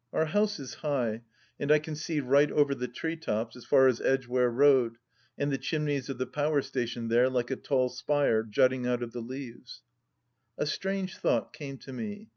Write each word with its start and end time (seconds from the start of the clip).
Our 0.16 0.26
house 0.26 0.60
is 0.60 0.74
high, 0.74 1.22
and 1.58 1.72
I 1.72 1.80
can 1.80 1.96
see 1.96 2.20
right 2.20 2.52
over 2.52 2.72
the 2.72 2.86
tree 2.86 3.16
tops 3.16 3.56
as 3.56 3.64
far 3.64 3.88
as 3.88 4.00
Edgware 4.00 4.48
Road 4.48 4.96
and 5.36 5.50
the 5.50 5.58
chimneys 5.58 6.08
of 6.08 6.18
the 6.18 6.26
Power 6.28 6.62
Station 6.62 7.08
there, 7.08 7.28
like 7.28 7.50
a 7.50 7.56
tall 7.56 7.88
spire 7.88 8.44
jutting 8.44 8.86
out 8.86 9.02
of 9.02 9.10
the 9.10 9.20
leaves.... 9.20 9.82
A 10.56 10.66
strange 10.66 11.16
thought 11.16 11.52
came 11.52 11.78
to 11.78 11.92
me. 11.92 12.28